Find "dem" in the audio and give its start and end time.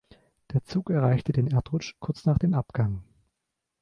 2.39-2.55